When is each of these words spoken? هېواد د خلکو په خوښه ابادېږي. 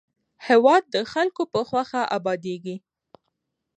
هېواد 0.47 0.83
د 0.93 0.95
خلکو 1.11 1.43
په 1.51 1.59
خوښه 1.67 2.01
ابادېږي. 2.17 2.75